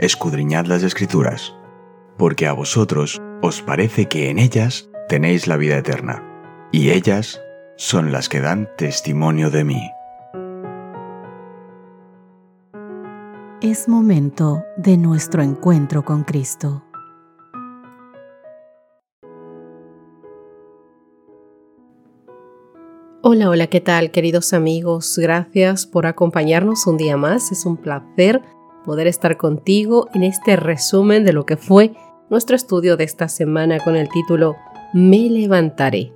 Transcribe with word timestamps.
escudriñad 0.00 0.64
las 0.64 0.82
escrituras, 0.82 1.54
porque 2.16 2.46
a 2.46 2.54
vosotros 2.54 3.20
os 3.42 3.60
parece 3.60 4.06
que 4.06 4.30
en 4.30 4.38
ellas 4.38 4.88
tenéis 5.10 5.46
la 5.46 5.58
vida 5.58 5.76
eterna, 5.76 6.24
y 6.72 6.90
ellas 6.90 7.40
son 7.76 8.10
las 8.10 8.30
que 8.30 8.40
dan 8.40 8.70
testimonio 8.78 9.50
de 9.50 9.64
mí. 9.64 9.90
Es 13.60 13.88
momento 13.88 14.62
de 14.78 14.96
nuestro 14.96 15.42
encuentro 15.42 16.02
con 16.02 16.24
Cristo. 16.24 16.82
Hola, 23.22 23.50
hola, 23.50 23.66
¿qué 23.66 23.82
tal 23.82 24.12
queridos 24.12 24.54
amigos? 24.54 25.18
Gracias 25.18 25.84
por 25.84 26.06
acompañarnos 26.06 26.86
un 26.86 26.96
día 26.96 27.18
más. 27.18 27.52
Es 27.52 27.66
un 27.66 27.76
placer 27.76 28.40
poder 28.90 29.06
estar 29.06 29.36
contigo 29.36 30.08
en 30.14 30.24
este 30.24 30.56
resumen 30.56 31.24
de 31.24 31.32
lo 31.32 31.46
que 31.46 31.56
fue 31.56 31.94
nuestro 32.28 32.56
estudio 32.56 32.96
de 32.96 33.04
esta 33.04 33.28
semana 33.28 33.78
con 33.78 33.94
el 33.94 34.08
título 34.08 34.56
Me 34.92 35.30
levantaré. 35.30 36.12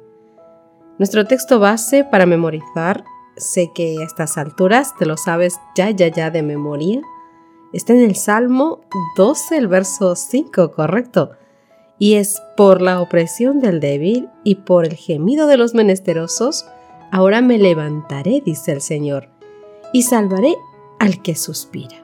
Nuestro 0.99 1.25
texto 1.25 1.61
base 1.61 2.03
para 2.03 2.27
memorizar, 2.27 3.05
sé 3.37 3.71
que 3.77 3.99
a 4.01 4.05
estas 4.05 4.37
alturas 4.39 4.93
te 4.99 5.07
lo 5.07 5.17
sabes 5.17 5.55
ya, 5.77 5.89
ya, 5.91 6.09
ya 6.09 6.33
de 6.33 6.43
memoria, 6.43 7.01
está 7.73 7.93
en 7.93 8.01
el 8.01 8.17
Salmo 8.17 8.81
12, 9.17 9.57
el 9.57 9.69
verso 9.69 10.17
5, 10.17 10.73
correcto. 10.73 11.31
Y 12.01 12.15
es 12.15 12.43
por 12.57 12.83
la 12.83 13.01
opresión 13.01 13.61
del 13.61 13.79
débil 13.79 14.31
y 14.43 14.57
por 14.57 14.85
el 14.85 14.95
gemido 14.95 15.47
de 15.47 15.59
los 15.59 15.75
menesterosos, 15.75 16.67
ahora 17.13 17.41
me 17.41 17.57
levantaré, 17.57 18.43
dice 18.45 18.73
el 18.73 18.81
Señor, 18.81 19.29
y 19.93 20.03
salvaré 20.03 20.57
al 20.99 21.23
que 21.23 21.37
suspira. 21.37 22.04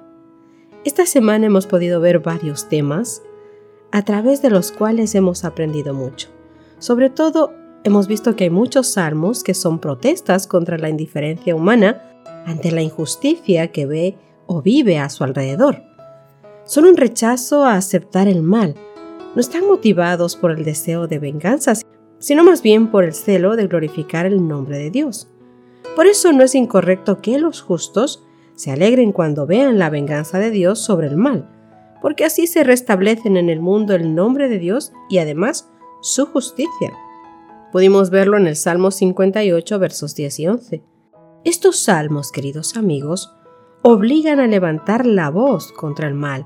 Esta 0.83 1.05
semana 1.05 1.45
hemos 1.45 1.67
podido 1.67 2.01
ver 2.01 2.21
varios 2.21 2.71
temas 2.71 3.23
a 3.93 4.03
través 4.03 4.41
de 4.41 4.49
los 4.49 4.73
cuales 4.73 5.15
hemos 5.15 5.45
aprendido 5.45 5.93
mucho. 5.93 6.29
Sobre 6.79 7.11
todo, 7.11 7.53
hemos 7.85 8.09
visto 8.09 8.35
que 8.35 8.45
hay 8.45 8.51
muchos 8.51 8.87
salmos 8.95 9.45
que 9.45 9.53
son 9.53 9.79
protestas 9.79 10.47
contra 10.47 10.79
la 10.79 10.89
indiferencia 10.89 11.55
humana 11.55 12.03
ante 12.47 12.73
la 12.73 12.81
injusticia 12.81 13.71
que 13.73 13.85
ve 13.85 14.17
o 14.47 14.63
vive 14.63 14.99
a 14.99 15.11
su 15.11 15.23
alrededor. 15.23 15.83
Son 16.65 16.87
un 16.87 16.97
rechazo 16.97 17.67
a 17.67 17.75
aceptar 17.75 18.27
el 18.27 18.41
mal. 18.41 18.75
No 19.35 19.41
están 19.43 19.67
motivados 19.67 20.35
por 20.35 20.51
el 20.51 20.65
deseo 20.65 21.07
de 21.07 21.19
venganza, 21.19 21.75
sino 22.19 22.43
más 22.43 22.63
bien 22.63 22.91
por 22.91 23.05
el 23.05 23.13
celo 23.13 23.55
de 23.55 23.67
glorificar 23.67 24.25
el 24.25 24.49
nombre 24.49 24.79
de 24.79 24.91
Dios. 24.91 25.29
Por 25.95 26.07
eso 26.07 26.33
no 26.33 26.43
es 26.43 26.55
incorrecto 26.55 27.21
que 27.21 27.39
los 27.39 27.61
justos 27.61 28.25
se 28.61 28.71
alegren 28.71 29.13
cuando 29.13 29.47
vean 29.47 29.79
la 29.79 29.89
venganza 29.89 30.39
de 30.39 30.51
Dios 30.51 30.81
sobre 30.81 31.07
el 31.07 31.17
mal, 31.17 31.49
porque 32.03 32.27
así 32.27 32.47
se 32.47 32.63
restablecen 32.63 33.39
en 33.39 33.49
el 33.49 33.59
mundo 33.59 33.95
el 33.95 34.15
nombre 34.15 34.51
de 34.51 34.59
Dios 34.59 34.93
y 35.09 35.17
además 35.17 35.71
su 36.03 36.27
justicia. 36.27 36.93
Pudimos 37.73 38.11
verlo 38.11 38.37
en 38.37 38.47
el 38.47 38.57
Salmo 38.57 38.91
58, 38.91 39.79
versos 39.79 40.15
10 40.15 40.41
y 40.41 40.47
11. 40.47 40.83
Estos 41.43 41.79
salmos, 41.79 42.33
queridos 42.33 42.77
amigos, 42.77 43.35
obligan 43.81 44.41
a 44.41 44.47
levantar 44.47 45.07
la 45.07 45.31
voz 45.31 45.73
contra 45.73 46.07
el 46.07 46.15
mal 46.15 46.45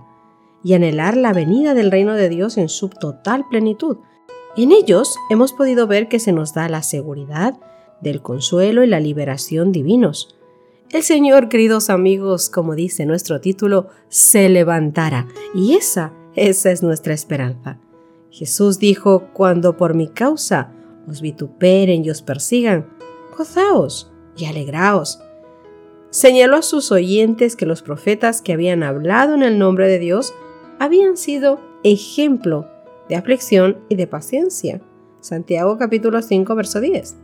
y 0.63 0.75
anhelar 0.75 1.17
la 1.17 1.33
venida 1.33 1.75
del 1.75 1.91
reino 1.91 2.15
de 2.15 2.29
Dios 2.29 2.59
en 2.59 2.69
su 2.69 2.91
total 2.91 3.45
plenitud. 3.49 3.97
En 4.57 4.71
ellos 4.71 5.17
hemos 5.31 5.53
podido 5.53 5.89
ver 5.89 6.07
que 6.07 6.21
se 6.21 6.31
nos 6.31 6.55
da 6.55 6.69
la 6.69 6.85
seguridad 6.85 7.59
del 8.01 8.23
consuelo 8.23 8.85
y 8.85 8.87
la 8.87 9.01
liberación 9.01 9.73
divinos, 9.73 10.37
el 10.91 11.03
Señor, 11.03 11.49
queridos 11.49 11.91
amigos, 11.91 12.51
como 12.51 12.75
dice 12.75 13.07
nuestro 13.07 13.41
título, 13.41 13.89
se 14.09 14.49
levantará. 14.49 15.27
Y 15.55 15.75
esa, 15.75 16.13
esa 16.35 16.71
es 16.71 16.83
nuestra 16.83 17.15
esperanza. 17.15 17.79
Jesús 18.31 18.79
dijo, 18.79 19.29
cuando 19.33 19.77
por 19.77 19.95
mi 19.95 20.09
causa 20.09 20.73
os 21.09 21.21
vituperen 21.21 22.05
y 22.05 22.11
os 22.11 22.23
persigan, 22.23 22.87
gozaos 23.37 24.13
y 24.37 24.47
alegraos. 24.47 25.21
Señaló 26.11 26.57
a 26.57 26.63
sus 26.63 26.93
oyentes 26.93 27.57
que 27.57 27.67
los 27.67 27.83
profetas 27.83 28.41
que 28.41 28.53
habían 28.53 28.83
hablado 28.83 29.35
en 29.35 29.43
el 29.43 29.59
nombre 29.59 29.89
de 29.89 29.99
Dios 29.99 30.35
habían 30.79 31.17
sido 31.17 31.61
ejemplo 31.83 32.69
de 33.09 33.17
aflicción 33.17 33.79
y 33.89 33.97
de 33.97 34.07
paciencia. 34.07 34.81
Santiago 35.21 35.79
capítulo 35.79 36.23
5, 36.23 36.55
verso 36.55 36.81
10. 36.81 37.24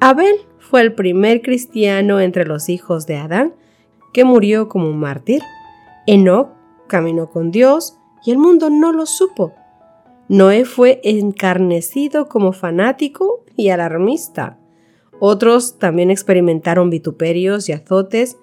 Abel 0.00 0.46
fue 0.58 0.82
el 0.82 0.94
primer 0.94 1.42
cristiano 1.42 2.20
entre 2.20 2.44
los 2.44 2.68
hijos 2.68 3.06
de 3.06 3.16
Adán 3.16 3.54
que 4.12 4.24
murió 4.24 4.68
como 4.68 4.88
un 4.88 4.98
mártir. 4.98 5.42
Enoch 6.06 6.50
caminó 6.86 7.30
con 7.30 7.50
Dios 7.50 7.98
y 8.24 8.30
el 8.30 8.38
mundo 8.38 8.70
no 8.70 8.92
lo 8.92 9.06
supo. 9.06 9.54
Noé 10.28 10.64
fue 10.64 11.00
encarnecido 11.02 12.28
como 12.28 12.52
fanático 12.52 13.44
y 13.56 13.70
alarmista. 13.70 14.58
Otros 15.18 15.78
también 15.78 16.10
experimentaron 16.10 16.90
vituperios 16.90 17.68
y 17.68 17.72
azotes, 17.72 18.38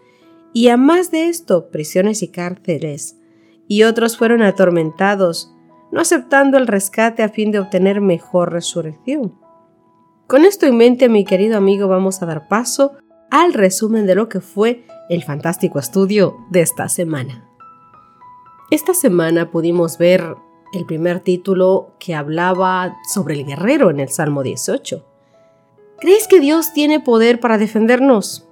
y 0.52 0.70
a 0.70 0.78
más 0.78 1.12
de 1.12 1.30
esto, 1.30 1.70
prisiones 1.70 2.22
y 2.22 2.30
cárceles. 2.30 3.18
Y 3.68 3.84
otros 3.84 4.18
fueron 4.18 4.42
atormentados, 4.42 5.54
no 5.92 6.02
aceptando 6.02 6.58
el 6.58 6.68
rescate 6.68 7.24
a 7.24 7.30
fin 7.30 7.52
de 7.52 7.60
obtener 7.60 8.02
mejor 8.02 8.52
resurrección. 8.52 9.45
Con 10.28 10.44
esto 10.44 10.66
en 10.66 10.76
mente, 10.76 11.08
mi 11.08 11.24
querido 11.24 11.56
amigo, 11.56 11.88
vamos 11.88 12.22
a 12.22 12.26
dar 12.26 12.48
paso 12.48 12.94
al 13.30 13.54
resumen 13.54 14.08
de 14.08 14.16
lo 14.16 14.28
que 14.28 14.42
fue 14.42 14.84
el 15.08 15.24
fantástico 15.24 15.78
estudio 15.78 16.38
de 16.50 16.62
esta 16.62 16.90
semana. 16.90 17.48
Esta 18.72 18.96
semana 18.96 19.52
pudimos 19.52 20.00
ver 20.00 20.36
el 20.74 20.88
primer 20.88 21.20
título 21.20 21.94
que 22.00 22.16
hablaba 22.16 22.96
sobre 23.14 23.36
el 23.36 23.46
guerrero 23.46 23.92
en 23.92 24.00
el 24.00 24.10
Salmo 24.10 24.42
18. 24.42 25.06
¿Crees 26.00 26.28
que 26.28 26.40
Dios 26.40 26.74
tiene 26.74 27.00
poder 27.00 27.40
para 27.40 27.60
defendernos? 27.60 28.48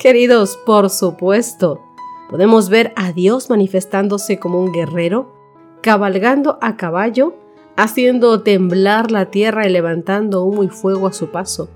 Queridos, 0.00 0.58
por 0.66 0.90
supuesto. 0.90 1.80
Podemos 2.28 2.70
ver 2.70 2.92
a 2.96 3.12
Dios 3.12 3.50
manifestándose 3.50 4.40
como 4.40 4.60
un 4.60 4.72
guerrero, 4.72 5.32
cabalgando 5.80 6.58
a 6.60 6.76
caballo 6.76 7.34
haciendo 7.78 8.40
temblar 8.40 9.12
la 9.12 9.26
tierra 9.26 9.64
y 9.64 9.70
levantando 9.70 10.42
humo 10.42 10.64
y 10.64 10.68
fuego 10.68 11.06
a 11.06 11.12
su 11.12 11.28
paso, 11.28 11.70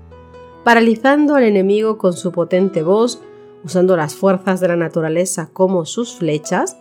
paralizando 0.65 1.35
al 1.35 1.43
enemigo 1.43 1.97
con 1.97 2.11
su 2.11 2.33
potente 2.33 2.83
voz, 2.83 3.21
usando 3.63 3.95
las 3.95 4.13
fuerzas 4.13 4.59
de 4.59 4.67
la 4.67 4.75
naturaleza 4.75 5.49
como 5.53 5.85
sus 5.85 6.13
flechas, 6.13 6.75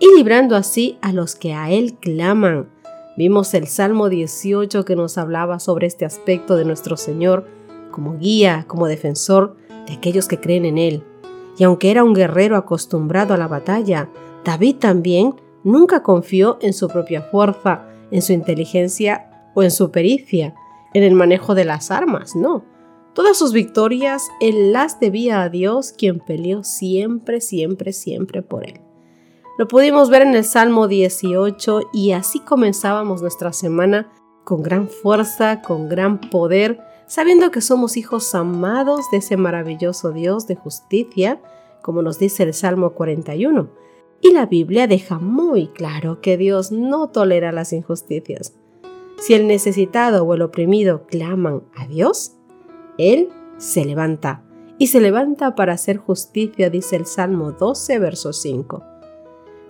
y 0.00 0.12
librando 0.16 0.56
así 0.56 0.98
a 1.02 1.12
los 1.12 1.36
que 1.36 1.54
a 1.54 1.70
él 1.70 1.94
claman. 2.00 2.68
Vimos 3.16 3.54
el 3.54 3.68
Salmo 3.68 4.08
18 4.08 4.84
que 4.84 4.96
nos 4.96 5.18
hablaba 5.18 5.60
sobre 5.60 5.86
este 5.86 6.04
aspecto 6.04 6.56
de 6.56 6.64
nuestro 6.64 6.96
Señor 6.96 7.46
como 7.92 8.18
guía, 8.18 8.64
como 8.66 8.88
defensor 8.88 9.54
de 9.86 9.92
aquellos 9.92 10.26
que 10.26 10.40
creen 10.40 10.64
en 10.64 10.78
él. 10.78 11.04
Y 11.56 11.62
aunque 11.62 11.92
era 11.92 12.02
un 12.02 12.12
guerrero 12.12 12.56
acostumbrado 12.56 13.34
a 13.34 13.36
la 13.36 13.46
batalla, 13.46 14.10
David 14.44 14.78
también 14.80 15.36
nunca 15.62 16.02
confió 16.02 16.58
en 16.60 16.72
su 16.72 16.88
propia 16.88 17.22
fuerza, 17.22 17.86
en 18.14 18.22
su 18.22 18.32
inteligencia 18.32 19.50
o 19.54 19.64
en 19.64 19.72
su 19.72 19.90
pericia, 19.90 20.54
en 20.94 21.02
el 21.02 21.14
manejo 21.14 21.56
de 21.56 21.64
las 21.64 21.90
armas, 21.90 22.36
no. 22.36 22.64
Todas 23.12 23.36
sus 23.36 23.52
victorias 23.52 24.28
él 24.40 24.72
las 24.72 25.00
debía 25.00 25.42
a 25.42 25.48
Dios, 25.48 25.92
quien 25.92 26.20
peleó 26.20 26.62
siempre, 26.62 27.40
siempre, 27.40 27.92
siempre 27.92 28.40
por 28.40 28.64
él. 28.66 28.80
Lo 29.58 29.66
pudimos 29.66 30.10
ver 30.10 30.22
en 30.22 30.36
el 30.36 30.44
Salmo 30.44 30.86
18 30.86 31.90
y 31.92 32.12
así 32.12 32.38
comenzábamos 32.38 33.20
nuestra 33.20 33.52
semana 33.52 34.12
con 34.44 34.62
gran 34.62 34.88
fuerza, 34.88 35.60
con 35.60 35.88
gran 35.88 36.20
poder, 36.20 36.78
sabiendo 37.08 37.50
que 37.50 37.60
somos 37.60 37.96
hijos 37.96 38.32
amados 38.36 39.10
de 39.10 39.18
ese 39.18 39.36
maravilloso 39.36 40.12
Dios 40.12 40.46
de 40.46 40.54
justicia, 40.54 41.40
como 41.82 42.00
nos 42.00 42.20
dice 42.20 42.44
el 42.44 42.54
Salmo 42.54 42.90
41 42.90 43.70
y 44.24 44.32
la 44.32 44.46
Biblia 44.46 44.86
deja 44.86 45.18
muy 45.18 45.66
claro 45.68 46.22
que 46.22 46.38
Dios 46.38 46.72
no 46.72 47.08
tolera 47.10 47.52
las 47.52 47.74
injusticias. 47.74 48.54
Si 49.18 49.34
el 49.34 49.46
necesitado 49.46 50.24
o 50.24 50.32
el 50.32 50.40
oprimido 50.40 51.04
claman 51.06 51.62
a 51.76 51.86
Dios, 51.86 52.32
Él 52.96 53.28
se 53.58 53.84
levanta 53.84 54.42
y 54.78 54.86
se 54.86 55.02
levanta 55.02 55.54
para 55.54 55.74
hacer 55.74 55.98
justicia, 55.98 56.70
dice 56.70 56.96
el 56.96 57.04
Salmo 57.04 57.52
12, 57.52 57.98
verso 57.98 58.32
5. 58.32 58.82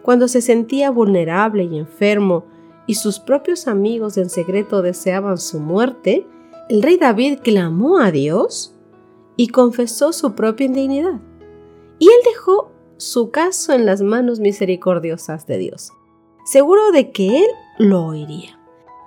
Cuando 0.02 0.28
se 0.28 0.40
sentía 0.40 0.92
vulnerable 0.92 1.64
y 1.64 1.76
enfermo 1.76 2.44
y 2.86 2.94
sus 2.94 3.18
propios 3.18 3.66
amigos 3.66 4.16
en 4.18 4.30
secreto 4.30 4.82
deseaban 4.82 5.38
su 5.38 5.58
muerte, 5.58 6.28
el 6.68 6.80
rey 6.80 6.96
David 6.96 7.40
clamó 7.42 7.98
a 7.98 8.12
Dios 8.12 8.72
y 9.36 9.48
confesó 9.48 10.12
su 10.12 10.36
propia 10.36 10.66
indignidad. 10.66 11.20
Y 11.98 12.06
él 12.06 12.20
dejó 12.24 12.73
su 12.96 13.30
caso 13.30 13.72
en 13.72 13.86
las 13.86 14.02
manos 14.02 14.40
misericordiosas 14.40 15.46
de 15.46 15.58
Dios, 15.58 15.92
seguro 16.44 16.92
de 16.92 17.10
que 17.10 17.38
Él 17.38 17.46
lo 17.78 18.06
oiría. 18.06 18.58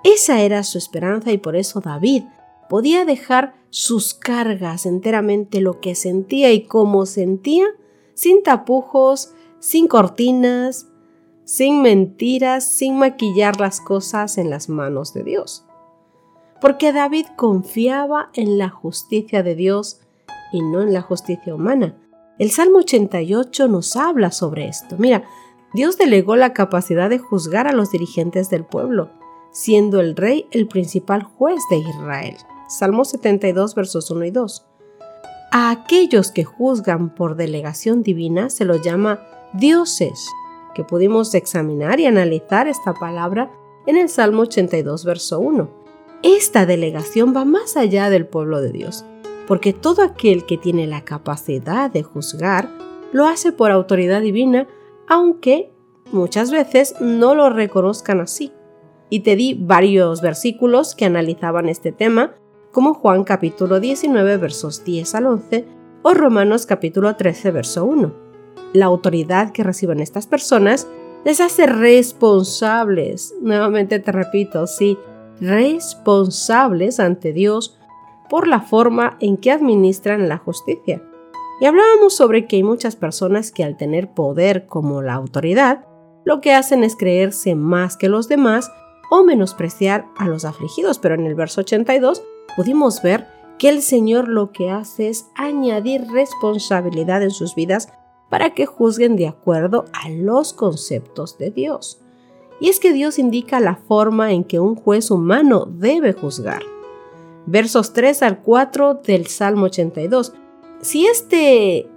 Esa 0.04 0.40
era 0.40 0.62
su 0.62 0.78
esperanza 0.78 1.32
y 1.32 1.38
por 1.38 1.56
eso 1.56 1.80
David 1.80 2.24
podía 2.68 3.04
dejar 3.04 3.54
sus 3.70 4.14
cargas 4.14 4.86
enteramente 4.86 5.60
lo 5.60 5.80
que 5.80 5.94
sentía 5.94 6.52
y 6.52 6.62
cómo 6.62 7.06
sentía, 7.06 7.66
sin 8.14 8.42
tapujos, 8.42 9.34
sin 9.58 9.88
cortinas, 9.88 10.86
sin 11.44 11.82
mentiras, 11.82 12.64
sin 12.64 12.98
maquillar 12.98 13.58
las 13.58 13.80
cosas 13.80 14.38
en 14.38 14.50
las 14.50 14.68
manos 14.68 15.14
de 15.14 15.24
Dios. 15.24 15.64
Porque 16.60 16.92
David 16.92 17.26
confiaba 17.36 18.30
en 18.34 18.58
la 18.58 18.68
justicia 18.68 19.42
de 19.42 19.54
Dios 19.54 20.00
y 20.52 20.60
no 20.60 20.82
en 20.82 20.92
la 20.92 21.02
justicia 21.02 21.54
humana. 21.54 21.96
El 22.38 22.52
Salmo 22.52 22.78
88 22.78 23.66
nos 23.66 23.96
habla 23.96 24.30
sobre 24.30 24.68
esto. 24.68 24.94
Mira, 24.98 25.24
Dios 25.74 25.98
delegó 25.98 26.36
la 26.36 26.52
capacidad 26.52 27.10
de 27.10 27.18
juzgar 27.18 27.66
a 27.66 27.72
los 27.72 27.90
dirigentes 27.90 28.48
del 28.48 28.64
pueblo, 28.64 29.10
siendo 29.50 30.00
el 30.00 30.14
rey 30.14 30.46
el 30.52 30.68
principal 30.68 31.24
juez 31.24 31.60
de 31.68 31.78
Israel. 31.78 32.36
Salmo 32.68 33.04
72, 33.04 33.74
versos 33.74 34.10
1 34.10 34.24
y 34.24 34.30
2. 34.30 34.66
A 35.50 35.70
aquellos 35.70 36.30
que 36.30 36.44
juzgan 36.44 37.14
por 37.14 37.34
delegación 37.34 38.02
divina 38.02 38.50
se 38.50 38.64
los 38.64 38.82
llama 38.82 39.20
dioses 39.54 40.28
que 40.74 40.84
pudimos 40.84 41.34
examinar 41.34 41.98
y 41.98 42.06
analizar 42.06 42.68
esta 42.68 42.94
palabra 42.94 43.50
en 43.86 43.96
el 43.96 44.08
Salmo 44.08 44.42
82, 44.42 45.04
verso 45.04 45.40
1. 45.40 45.68
Esta 46.22 46.66
delegación 46.66 47.34
va 47.34 47.44
más 47.44 47.76
allá 47.76 48.10
del 48.10 48.26
pueblo 48.26 48.60
de 48.60 48.70
Dios, 48.70 49.04
porque 49.48 49.72
todo 49.72 50.02
aquel 50.02 50.46
que 50.46 50.56
tiene 50.56 50.86
la 50.86 51.04
capacidad 51.04 51.90
de 51.90 52.04
juzgar 52.04 52.68
lo 53.12 53.26
hace 53.26 53.50
por 53.50 53.72
autoridad 53.72 54.20
divina, 54.20 54.68
aunque 55.08 55.72
muchas 56.12 56.52
veces 56.52 56.94
no 57.00 57.34
lo 57.34 57.50
reconozcan 57.50 58.20
así. 58.20 58.52
Y 59.10 59.20
te 59.20 59.34
di 59.34 59.54
varios 59.54 60.20
versículos 60.20 60.94
que 60.94 61.06
analizaban 61.06 61.68
este 61.68 61.90
tema, 61.90 62.36
como 62.70 62.94
Juan 62.94 63.24
capítulo 63.24 63.80
19 63.80 64.36
versos 64.36 64.84
10 64.84 65.14
al 65.16 65.26
11 65.26 65.64
o 66.02 66.14
Romanos 66.14 66.66
capítulo 66.66 67.16
13 67.16 67.50
verso 67.50 67.84
1 67.84 68.28
la 68.72 68.86
autoridad 68.86 69.52
que 69.52 69.62
reciben 69.62 70.00
estas 70.00 70.26
personas 70.26 70.88
les 71.24 71.40
hace 71.40 71.66
responsables, 71.66 73.34
nuevamente 73.40 73.98
te 73.98 74.12
repito, 74.12 74.66
sí, 74.66 74.96
responsables 75.40 77.00
ante 77.00 77.32
Dios 77.32 77.77
por 78.28 78.46
la 78.46 78.60
forma 78.60 79.16
en 79.20 79.36
que 79.36 79.50
administran 79.50 80.28
la 80.28 80.38
justicia. 80.38 81.02
Y 81.60 81.66
hablábamos 81.66 82.16
sobre 82.16 82.46
que 82.46 82.56
hay 82.56 82.62
muchas 82.62 82.96
personas 82.96 83.50
que 83.50 83.64
al 83.64 83.76
tener 83.76 84.12
poder 84.12 84.66
como 84.66 85.02
la 85.02 85.14
autoridad, 85.14 85.84
lo 86.24 86.40
que 86.40 86.52
hacen 86.52 86.84
es 86.84 86.94
creerse 86.94 87.54
más 87.54 87.96
que 87.96 88.08
los 88.08 88.28
demás 88.28 88.70
o 89.10 89.24
menospreciar 89.24 90.06
a 90.16 90.28
los 90.28 90.44
afligidos, 90.44 90.98
pero 90.98 91.14
en 91.14 91.26
el 91.26 91.34
verso 91.34 91.62
82 91.62 92.22
pudimos 92.56 93.02
ver 93.02 93.26
que 93.58 93.68
el 93.68 93.82
Señor 93.82 94.28
lo 94.28 94.52
que 94.52 94.70
hace 94.70 95.08
es 95.08 95.26
añadir 95.34 96.06
responsabilidad 96.12 97.22
en 97.22 97.30
sus 97.30 97.54
vidas 97.54 97.88
para 98.28 98.50
que 98.50 98.66
juzguen 98.66 99.16
de 99.16 99.26
acuerdo 99.26 99.86
a 99.92 100.08
los 100.10 100.52
conceptos 100.52 101.38
de 101.38 101.50
Dios. 101.50 102.00
Y 102.60 102.68
es 102.68 102.78
que 102.80 102.92
Dios 102.92 103.18
indica 103.18 103.60
la 103.60 103.76
forma 103.76 104.32
en 104.32 104.44
que 104.44 104.60
un 104.60 104.74
juez 104.74 105.10
humano 105.10 105.66
debe 105.66 106.12
juzgar. 106.12 106.62
Versos 107.50 107.94
3 107.94 108.22
al 108.24 108.42
4 108.42 109.00
del 109.06 109.26
Salmo 109.26 109.66
82. 109.66 110.34
Si 110.82 111.06
este 111.06 111.88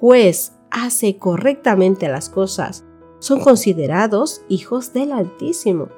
juez 0.00 0.54
hace 0.72 1.18
correctamente 1.18 2.08
las 2.08 2.28
cosas, 2.28 2.84
son 3.20 3.38
considerados 3.38 4.42
hijos 4.48 4.92
del 4.92 5.12
Altísimo. 5.12 5.88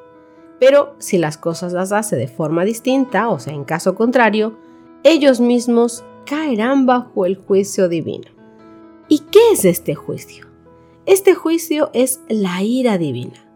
Pero 0.58 0.96
si 0.98 1.16
las 1.16 1.38
cosas 1.38 1.72
las 1.72 1.92
hace 1.92 2.16
de 2.16 2.28
forma 2.28 2.66
distinta, 2.66 3.30
o 3.30 3.38
sea, 3.38 3.54
en 3.54 3.64
caso 3.64 3.94
contrario, 3.94 4.58
ellos 5.02 5.40
mismos 5.40 6.04
caerán 6.26 6.84
bajo 6.84 7.24
el 7.24 7.36
juicio 7.36 7.88
divino. 7.88 8.30
¿Y 9.08 9.20
qué 9.20 9.52
es 9.54 9.64
este 9.64 9.94
juicio? 9.94 10.46
Este 11.06 11.34
juicio 11.34 11.88
es 11.94 12.20
la 12.28 12.62
ira 12.62 12.98
divina. 12.98 13.49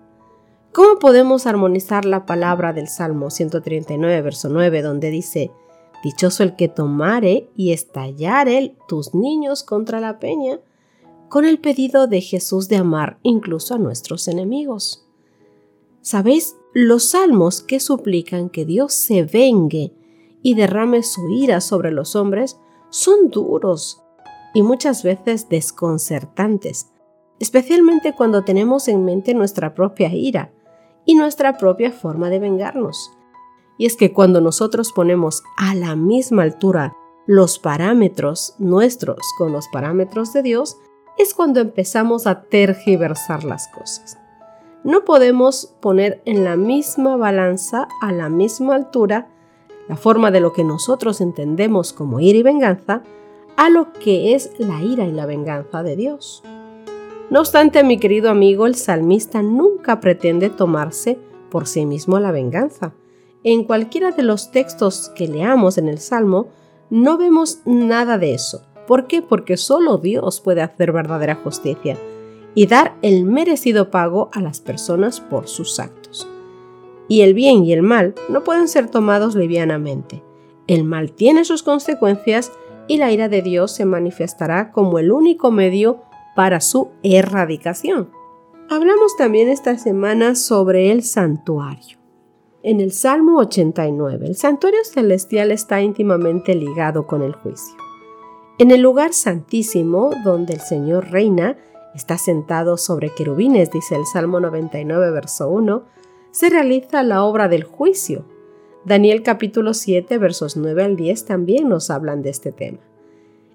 ¿Cómo 0.74 0.98
podemos 0.98 1.46
armonizar 1.46 2.04
la 2.04 2.26
palabra 2.26 2.72
del 2.72 2.88
Salmo 2.88 3.30
139, 3.30 4.22
verso 4.22 4.48
9, 4.48 4.82
donde 4.82 5.10
dice, 5.10 5.52
Dichoso 6.02 6.42
el 6.42 6.56
que 6.56 6.66
tomare 6.66 7.48
y 7.54 7.70
estallare 7.70 8.74
tus 8.88 9.14
niños 9.14 9.62
contra 9.62 10.00
la 10.00 10.18
peña, 10.18 10.58
con 11.28 11.44
el 11.44 11.60
pedido 11.60 12.08
de 12.08 12.20
Jesús 12.20 12.66
de 12.66 12.74
amar 12.74 13.20
incluso 13.22 13.76
a 13.76 13.78
nuestros 13.78 14.26
enemigos? 14.26 15.06
¿Sabéis? 16.00 16.56
Los 16.72 17.10
salmos 17.10 17.62
que 17.62 17.78
suplican 17.78 18.50
que 18.50 18.64
Dios 18.64 18.94
se 18.94 19.22
vengue 19.22 19.92
y 20.42 20.54
derrame 20.54 21.04
su 21.04 21.30
ira 21.30 21.60
sobre 21.60 21.92
los 21.92 22.16
hombres 22.16 22.58
son 22.90 23.30
duros, 23.30 24.02
y 24.54 24.62
muchas 24.62 25.04
veces 25.04 25.48
desconcertantes, 25.48 26.90
especialmente 27.38 28.12
cuando 28.12 28.42
tenemos 28.42 28.88
en 28.88 29.04
mente 29.04 29.34
nuestra 29.34 29.72
propia 29.72 30.12
ira 30.12 30.50
y 31.04 31.14
nuestra 31.14 31.56
propia 31.56 31.92
forma 31.92 32.30
de 32.30 32.38
vengarnos. 32.38 33.12
Y 33.76 33.86
es 33.86 33.96
que 33.96 34.12
cuando 34.12 34.40
nosotros 34.40 34.92
ponemos 34.92 35.42
a 35.56 35.74
la 35.74 35.96
misma 35.96 36.42
altura 36.42 36.94
los 37.26 37.58
parámetros 37.58 38.54
nuestros 38.58 39.18
con 39.38 39.52
los 39.52 39.68
parámetros 39.68 40.32
de 40.32 40.42
Dios, 40.42 40.76
es 41.18 41.34
cuando 41.34 41.60
empezamos 41.60 42.26
a 42.26 42.42
tergiversar 42.42 43.44
las 43.44 43.68
cosas. 43.68 44.18
No 44.82 45.04
podemos 45.04 45.74
poner 45.80 46.20
en 46.26 46.44
la 46.44 46.56
misma 46.56 47.16
balanza, 47.16 47.88
a 48.02 48.12
la 48.12 48.28
misma 48.28 48.74
altura, 48.74 49.28
la 49.88 49.96
forma 49.96 50.30
de 50.30 50.40
lo 50.40 50.52
que 50.52 50.64
nosotros 50.64 51.20
entendemos 51.20 51.92
como 51.92 52.20
ira 52.20 52.38
y 52.38 52.42
venganza 52.42 53.02
a 53.56 53.70
lo 53.70 53.92
que 53.92 54.34
es 54.34 54.50
la 54.58 54.82
ira 54.82 55.04
y 55.04 55.12
la 55.12 55.26
venganza 55.26 55.82
de 55.82 55.96
Dios. 55.96 56.42
No 57.30 57.40
obstante, 57.40 57.82
mi 57.82 57.98
querido 57.98 58.30
amigo, 58.30 58.66
el 58.66 58.74
salmista 58.74 59.42
nunca 59.42 60.00
pretende 60.00 60.50
tomarse 60.50 61.18
por 61.50 61.66
sí 61.66 61.86
mismo 61.86 62.18
la 62.20 62.32
venganza. 62.32 62.94
En 63.42 63.64
cualquiera 63.64 64.10
de 64.10 64.22
los 64.22 64.50
textos 64.50 65.10
que 65.14 65.28
leamos 65.28 65.78
en 65.78 65.88
el 65.88 65.98
Salmo, 65.98 66.48
no 66.90 67.16
vemos 67.16 67.60
nada 67.64 68.18
de 68.18 68.34
eso. 68.34 68.62
¿Por 68.86 69.06
qué? 69.06 69.22
Porque 69.22 69.56
solo 69.56 69.98
Dios 69.98 70.40
puede 70.40 70.62
hacer 70.62 70.92
verdadera 70.92 71.34
justicia 71.36 71.96
y 72.54 72.66
dar 72.66 72.94
el 73.02 73.24
merecido 73.24 73.90
pago 73.90 74.30
a 74.32 74.40
las 74.40 74.60
personas 74.60 75.20
por 75.20 75.48
sus 75.48 75.80
actos. 75.80 76.28
Y 77.08 77.22
el 77.22 77.34
bien 77.34 77.64
y 77.64 77.72
el 77.72 77.82
mal 77.82 78.14
no 78.28 78.44
pueden 78.44 78.68
ser 78.68 78.90
tomados 78.90 79.34
livianamente. 79.34 80.22
El 80.66 80.84
mal 80.84 81.12
tiene 81.12 81.44
sus 81.44 81.62
consecuencias 81.62 82.52
y 82.86 82.98
la 82.98 83.12
ira 83.12 83.28
de 83.28 83.42
Dios 83.42 83.72
se 83.72 83.84
manifestará 83.84 84.72
como 84.72 84.98
el 84.98 85.10
único 85.10 85.50
medio 85.50 86.02
para 86.34 86.60
su 86.60 86.90
erradicación. 87.02 88.10
Hablamos 88.70 89.16
también 89.16 89.48
esta 89.48 89.78
semana 89.78 90.34
sobre 90.34 90.90
el 90.90 91.02
santuario. 91.02 91.98
En 92.62 92.80
el 92.80 92.92
Salmo 92.92 93.38
89, 93.38 94.26
el 94.26 94.36
santuario 94.36 94.80
celestial 94.84 95.50
está 95.50 95.82
íntimamente 95.82 96.54
ligado 96.54 97.06
con 97.06 97.22
el 97.22 97.34
juicio. 97.34 97.76
En 98.58 98.70
el 98.70 98.80
lugar 98.80 99.12
santísimo, 99.12 100.10
donde 100.24 100.54
el 100.54 100.60
Señor 100.60 101.10
reina, 101.10 101.58
está 101.94 102.16
sentado 102.16 102.76
sobre 102.78 103.10
querubines, 103.10 103.70
dice 103.70 103.96
el 103.96 104.06
Salmo 104.06 104.40
99, 104.40 105.10
verso 105.10 105.48
1, 105.48 105.84
se 106.30 106.48
realiza 106.48 107.02
la 107.02 107.22
obra 107.22 107.48
del 107.48 107.64
juicio, 107.64 108.24
Daniel 108.84 109.22
capítulo 109.22 109.72
7 109.72 110.18
versos 110.18 110.58
9 110.58 110.84
al 110.84 110.96
10 110.96 111.24
también 111.24 111.70
nos 111.70 111.88
hablan 111.88 112.20
de 112.20 112.28
este 112.28 112.52
tema. 112.52 112.80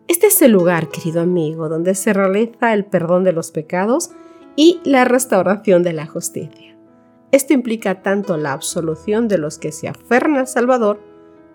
Este 0.10 0.26
es 0.26 0.42
el 0.42 0.54
lugar, 0.54 0.90
querido 0.90 1.22
amigo, 1.22 1.70
donde 1.70 1.94
se 1.94 2.14
realiza 2.14 2.74
el 2.74 2.84
perdón 2.84 3.24
de 3.24 3.32
los 3.32 3.52
pecados 3.52 4.10
y 4.56 4.80
la 4.84 5.06
restauración 5.06 5.84
de 5.84 5.94
la 5.94 6.08
justicia. 6.08 6.76
Esto 7.32 7.54
implica 7.54 8.02
tanto 8.02 8.36
la 8.36 8.54
absolución 8.54 9.28
de 9.28 9.38
los 9.38 9.60
que 9.60 9.72
se 9.72 9.88
aferran 9.88 10.38
al 10.38 10.48
Salvador 10.48 11.00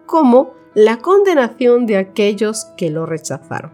como 0.06 0.52
la 0.73 0.99
condenación 0.99 1.87
de 1.87 1.96
aquellos 1.96 2.66
que 2.76 2.90
lo 2.90 3.06
rechazaron. 3.06 3.73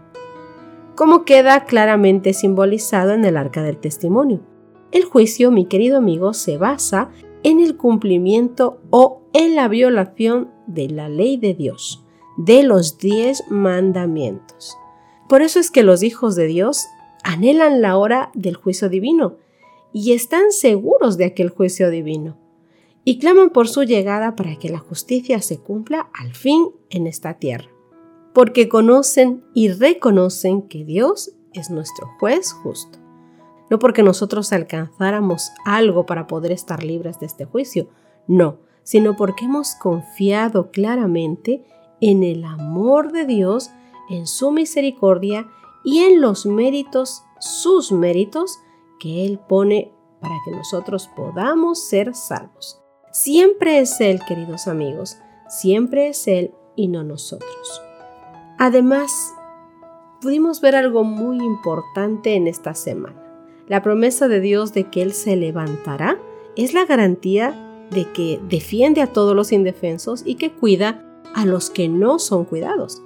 Como 0.95 1.27
queda 1.27 1.67
claramente 1.67 2.33
simbolizado 2.33 3.13
en 3.13 3.27
el 3.27 3.37
arca 3.37 3.63
del 3.63 3.77
testimonio. 3.77 4.41
El 4.93 5.05
juicio, 5.05 5.51
mi 5.51 5.67
querido 5.67 5.99
amigo, 5.99 6.33
se 6.33 6.57
basa 6.57 7.11
en 7.43 7.61
el 7.61 7.77
cumplimiento 7.77 8.81
o 8.89 9.29
en 9.35 9.57
la 9.57 9.69
violación 9.69 10.51
de 10.67 10.89
la 10.89 11.11
ley 11.11 11.37
de 11.37 11.53
Dios, 11.53 12.00
de 12.45 12.63
los 12.63 12.99
diez 12.99 13.43
mandamientos. 13.49 14.77
Por 15.29 15.43
eso 15.43 15.61
es 15.61 15.71
que 15.71 15.83
los 15.83 16.03
hijos 16.03 16.37
de 16.37 16.47
Dios 16.47 16.87
anhelan 17.23 17.83
la 17.83 17.97
hora 17.97 18.31
del 18.35 18.57
juicio 18.57 18.89
divino 18.89 19.37
y 19.93 20.13
están 20.13 20.53
seguros 20.53 21.17
de 21.17 21.27
aquel 21.27 21.51
juicio 21.51 21.91
divino 21.91 22.37
y 23.05 23.19
claman 23.19 23.51
por 23.51 23.69
su 23.69 23.83
llegada 23.83 24.37
para 24.37 24.57
que 24.57 24.69
la 24.69 24.79
justicia 24.79 25.41
se 25.41 25.59
cumpla 25.59 26.11
al 26.13 26.35
fin 26.35 26.71
en 26.91 27.07
esta 27.07 27.35
tierra, 27.35 27.71
porque 28.33 28.69
conocen 28.69 29.45
y 29.55 29.69
reconocen 29.69 30.63
que 30.63 30.85
Dios 30.85 31.33
es 31.53 31.71
nuestro 31.71 32.09
juez 32.19 32.53
justo 32.53 33.01
no 33.71 33.79
porque 33.79 34.03
nosotros 34.03 34.53
alcanzáramos 34.53 35.53
algo 35.65 36.05
para 36.05 36.27
poder 36.27 36.53
estar 36.53 36.83
libres 36.83 37.21
de 37.21 37.27
este 37.27 37.45
juicio, 37.47 37.89
no, 38.27 38.59
sino 38.83 39.17
porque 39.17 39.47
hemos 39.47 39.77
confiado 39.77 40.71
claramente 40.73 41.65
en 42.01 42.23
el 42.23 42.45
amor 42.45 43.13
de 43.13 43.27
Dios, 43.27 43.71
en 44.09 44.27
su 44.27 44.51
misericordia 44.51 45.49
y 45.85 46.01
en 46.01 46.21
los 46.21 46.47
méritos, 46.47 47.25
sus 47.39 47.93
méritos, 47.93 48.59
que 48.99 49.25
Él 49.25 49.39
pone 49.39 49.93
para 50.21 50.35
que 50.45 50.51
nosotros 50.51 51.09
podamos 51.17 51.83
ser 51.83 52.15
salvos. 52.15 52.81
Siempre 53.13 53.81
es 53.81 54.01
Él, 54.01 54.21
queridos 54.27 54.69
amigos, 54.69 55.19
siempre 55.49 56.09
es 56.09 56.29
Él 56.29 56.53
y 56.77 56.89
no 56.89 57.03
nosotros. 57.03 57.83
Además, 58.59 59.35
pudimos 60.21 60.61
ver 60.61 60.77
algo 60.77 61.03
muy 61.03 61.39
importante 61.39 62.35
en 62.35 62.47
esta 62.47 62.75
semana. 62.75 63.17
La 63.67 63.83
promesa 63.83 64.29
de 64.29 64.41
Dios 64.41 64.75
de 64.75 64.85
que 64.85 65.03
Él 65.03 65.13
se 65.13 65.37
levantará 65.37 66.19
es 66.57 66.75
la 66.75 66.85
garantía 66.85 67.87
de 67.91 68.11
que 68.13 68.41
defiende 68.49 69.01
a 69.01 69.13
todos 69.13 69.35
los 69.35 69.53
indefensos 69.53 70.23
y 70.25 70.35
que 70.37 70.53
cuida 70.53 71.10
a 71.35 71.45
los 71.45 71.71
que 71.71 71.89
no 71.89 72.19
son 72.19 72.45
cuidados. 72.45 73.03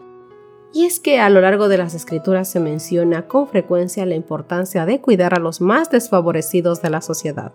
Y 0.72 0.86
es 0.86 0.98
que 0.98 1.20
a 1.20 1.30
lo 1.30 1.40
largo 1.40 1.68
de 1.68 1.78
las 1.78 1.94
escrituras 1.94 2.50
se 2.50 2.58
menciona 2.58 3.28
con 3.28 3.46
frecuencia 3.46 4.04
la 4.06 4.16
importancia 4.16 4.86
de 4.86 5.00
cuidar 5.00 5.34
a 5.34 5.38
los 5.38 5.60
más 5.60 5.90
desfavorecidos 5.90 6.82
de 6.82 6.90
la 6.90 7.00
sociedad. 7.00 7.52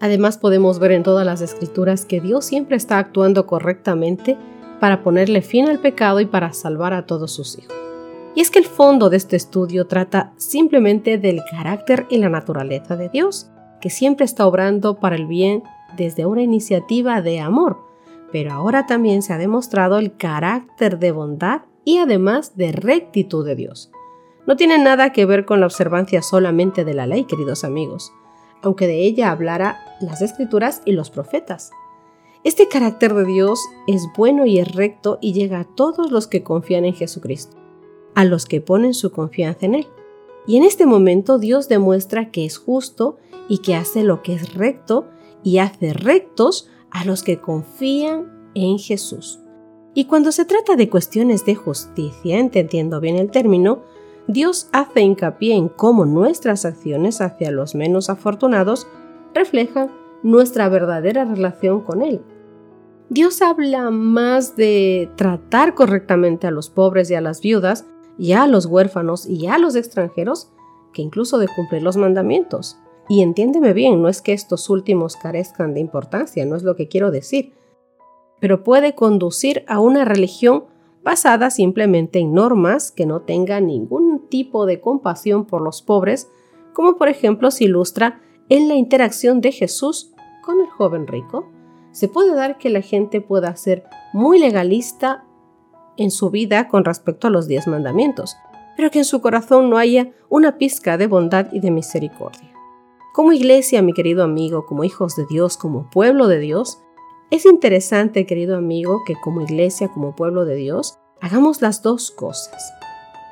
Además 0.00 0.36
podemos 0.36 0.78
ver 0.78 0.92
en 0.92 1.02
todas 1.02 1.24
las 1.24 1.40
escrituras 1.40 2.04
que 2.04 2.20
Dios 2.20 2.44
siempre 2.44 2.76
está 2.76 2.98
actuando 2.98 3.46
correctamente 3.46 4.36
para 4.78 5.02
ponerle 5.02 5.42
fin 5.42 5.68
al 5.68 5.80
pecado 5.80 6.20
y 6.20 6.26
para 6.26 6.52
salvar 6.52 6.92
a 6.92 7.06
todos 7.06 7.32
sus 7.32 7.58
hijos. 7.58 7.74
Y 8.34 8.40
es 8.40 8.50
que 8.50 8.58
el 8.60 8.66
fondo 8.66 9.10
de 9.10 9.16
este 9.16 9.36
estudio 9.36 9.86
trata 9.86 10.32
simplemente 10.36 11.18
del 11.18 11.40
carácter 11.50 12.06
y 12.10 12.18
la 12.18 12.28
naturaleza 12.28 12.94
de 12.94 13.08
Dios, 13.08 13.50
que 13.80 13.90
siempre 13.90 14.26
está 14.26 14.46
obrando 14.46 15.00
para 15.00 15.16
el 15.16 15.26
bien 15.26 15.62
desde 15.96 16.26
una 16.26 16.42
iniciativa 16.42 17.20
de 17.22 17.40
amor, 17.40 17.87
pero 18.32 18.52
ahora 18.52 18.86
también 18.86 19.22
se 19.22 19.32
ha 19.32 19.38
demostrado 19.38 19.98
el 19.98 20.16
carácter 20.16 20.98
de 20.98 21.12
bondad 21.12 21.62
y 21.84 21.98
además 21.98 22.56
de 22.56 22.72
rectitud 22.72 23.46
de 23.46 23.54
Dios. 23.54 23.90
No 24.46 24.56
tiene 24.56 24.78
nada 24.78 25.12
que 25.12 25.26
ver 25.26 25.44
con 25.44 25.60
la 25.60 25.66
observancia 25.66 26.22
solamente 26.22 26.84
de 26.84 26.94
la 26.94 27.06
ley, 27.06 27.24
queridos 27.24 27.64
amigos, 27.64 28.12
aunque 28.62 28.86
de 28.86 29.04
ella 29.04 29.30
hablara 29.30 29.78
las 30.00 30.22
escrituras 30.22 30.82
y 30.84 30.92
los 30.92 31.10
profetas. 31.10 31.70
Este 32.44 32.68
carácter 32.68 33.14
de 33.14 33.24
Dios 33.24 33.60
es 33.86 34.06
bueno 34.16 34.46
y 34.46 34.58
es 34.58 34.74
recto 34.74 35.18
y 35.20 35.32
llega 35.32 35.60
a 35.60 35.64
todos 35.64 36.10
los 36.10 36.26
que 36.26 36.42
confían 36.42 36.84
en 36.84 36.94
Jesucristo, 36.94 37.56
a 38.14 38.24
los 38.24 38.46
que 38.46 38.60
ponen 38.60 38.94
su 38.94 39.10
confianza 39.10 39.66
en 39.66 39.74
Él. 39.74 39.86
Y 40.46 40.56
en 40.56 40.62
este 40.62 40.86
momento 40.86 41.38
Dios 41.38 41.68
demuestra 41.68 42.30
que 42.30 42.44
es 42.44 42.56
justo 42.56 43.18
y 43.48 43.58
que 43.58 43.74
hace 43.74 44.02
lo 44.02 44.22
que 44.22 44.34
es 44.34 44.54
recto 44.54 45.06
y 45.42 45.58
hace 45.58 45.92
rectos 45.92 46.70
a 46.90 47.04
los 47.04 47.22
que 47.22 47.38
confían 47.38 48.50
en 48.54 48.78
Jesús. 48.78 49.40
Y 49.94 50.04
cuando 50.04 50.32
se 50.32 50.44
trata 50.44 50.76
de 50.76 50.88
cuestiones 50.88 51.44
de 51.44 51.54
justicia, 51.54 52.38
entendiendo 52.38 53.00
bien 53.00 53.16
el 53.16 53.30
término, 53.30 53.82
Dios 54.26 54.68
hace 54.72 55.00
hincapié 55.00 55.54
en 55.54 55.68
cómo 55.68 56.04
nuestras 56.04 56.64
acciones 56.64 57.20
hacia 57.20 57.50
los 57.50 57.74
menos 57.74 58.10
afortunados 58.10 58.86
reflejan 59.34 59.90
nuestra 60.22 60.68
verdadera 60.68 61.24
relación 61.24 61.80
con 61.80 62.02
Él. 62.02 62.20
Dios 63.08 63.40
habla 63.40 63.90
más 63.90 64.54
de 64.54 65.10
tratar 65.16 65.74
correctamente 65.74 66.46
a 66.46 66.50
los 66.50 66.68
pobres 66.68 67.10
y 67.10 67.14
a 67.14 67.22
las 67.22 67.40
viudas, 67.40 67.86
y 68.18 68.32
a 68.32 68.46
los 68.46 68.66
huérfanos 68.66 69.26
y 69.26 69.46
a 69.46 69.58
los 69.58 69.76
extranjeros, 69.76 70.50
que 70.92 71.02
incluso 71.02 71.38
de 71.38 71.48
cumplir 71.48 71.82
los 71.82 71.96
mandamientos. 71.96 72.78
Y 73.08 73.22
entiéndeme 73.22 73.72
bien, 73.72 74.02
no 74.02 74.08
es 74.08 74.20
que 74.20 74.32
estos 74.32 74.68
últimos 74.68 75.16
carezcan 75.16 75.74
de 75.74 75.80
importancia, 75.80 76.44
no 76.44 76.56
es 76.56 76.62
lo 76.62 76.76
que 76.76 76.88
quiero 76.88 77.10
decir, 77.10 77.54
pero 78.40 78.62
puede 78.62 78.94
conducir 78.94 79.64
a 79.66 79.80
una 79.80 80.04
religión 80.04 80.64
basada 81.02 81.50
simplemente 81.50 82.18
en 82.18 82.34
normas 82.34 82.92
que 82.92 83.06
no 83.06 83.22
tengan 83.22 83.66
ningún 83.66 84.28
tipo 84.28 84.66
de 84.66 84.80
compasión 84.80 85.46
por 85.46 85.62
los 85.62 85.80
pobres, 85.80 86.30
como 86.74 86.96
por 86.96 87.08
ejemplo 87.08 87.50
se 87.50 87.64
ilustra 87.64 88.20
en 88.50 88.68
la 88.68 88.74
interacción 88.74 89.40
de 89.40 89.52
Jesús 89.52 90.12
con 90.42 90.60
el 90.60 90.66
joven 90.66 91.06
rico. 91.06 91.50
Se 91.92 92.08
puede 92.08 92.34
dar 92.34 92.58
que 92.58 92.68
la 92.68 92.82
gente 92.82 93.20
pueda 93.20 93.56
ser 93.56 93.84
muy 94.12 94.38
legalista 94.38 95.24
en 95.96 96.10
su 96.10 96.30
vida 96.30 96.68
con 96.68 96.84
respecto 96.84 97.26
a 97.26 97.30
los 97.30 97.48
diez 97.48 97.66
mandamientos, 97.66 98.36
pero 98.76 98.90
que 98.90 99.00
en 99.00 99.04
su 99.04 99.20
corazón 99.20 99.70
no 99.70 99.78
haya 99.78 100.12
una 100.28 100.58
pizca 100.58 100.96
de 100.96 101.06
bondad 101.06 101.48
y 101.52 101.60
de 101.60 101.70
misericordia. 101.70 102.47
Como 103.18 103.32
iglesia, 103.32 103.82
mi 103.82 103.94
querido 103.94 104.22
amigo, 104.22 104.64
como 104.64 104.84
hijos 104.84 105.16
de 105.16 105.26
Dios, 105.26 105.56
como 105.56 105.90
pueblo 105.90 106.28
de 106.28 106.38
Dios, 106.38 106.78
es 107.32 107.46
interesante, 107.46 108.26
querido 108.26 108.56
amigo, 108.56 109.02
que 109.04 109.16
como 109.16 109.40
iglesia, 109.40 109.88
como 109.88 110.14
pueblo 110.14 110.44
de 110.44 110.54
Dios, 110.54 111.00
hagamos 111.20 111.60
las 111.60 111.82
dos 111.82 112.12
cosas. 112.12 112.72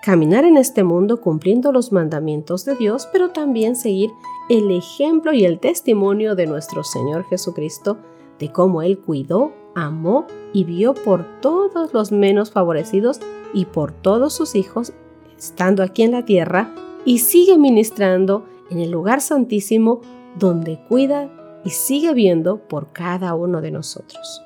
Caminar 0.03 0.45
en 0.45 0.57
este 0.57 0.83
mundo 0.83 1.21
cumpliendo 1.21 1.71
los 1.71 1.93
mandamientos 1.93 2.65
de 2.65 2.75
Dios, 2.75 3.09
pero 3.13 3.31
también 3.31 3.77
seguir 3.77 4.11
el 4.49 4.73
ejemplo 4.73 5.33
y 5.33 5.45
el 5.45 5.61
testimonio 5.61 6.35
de 6.35 6.49
nuestro 6.49 6.83
Señor 6.83 7.25
Jesucristo 7.27 7.97
de 8.41 8.51
cómo 8.51 8.83
Él 8.83 8.99
cuidó, 8.99 9.53
amó 9.77 10.27
y 10.53 10.65
vio 10.65 10.95
por 10.95 11.41
todos 11.41 11.95
los 11.95 12.11
menos 12.11 12.51
favorecidos 12.51 13.21
y 13.55 13.67
por 13.67 13.93
todos 13.93 14.35
sus 14.35 14.57
hijos, 14.57 14.95
estando 15.39 15.85
aquí 15.85 16.03
en 16.03 16.11
la 16.11 16.25
tierra, 16.25 16.75
y 17.05 17.21
sigue 17.21 17.57
ministrando 17.57 18.47
en 18.71 18.81
el 18.81 18.91
lugar 18.91 19.21
santísimo 19.21 20.01
donde 20.39 20.79
cuida 20.89 21.31
y 21.65 21.71
sigue 21.71 22.15
viendo 22.15 22.59
por 22.69 22.93
cada 22.93 23.35
uno 23.35 23.61
de 23.61 23.71
nosotros. 23.71 24.43